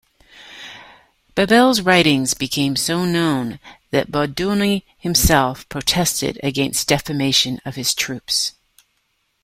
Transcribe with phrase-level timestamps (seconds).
[1.35, 3.59] Babel's writings became so known
[3.91, 8.53] that Budionny himself protested against "defamation" of his troops.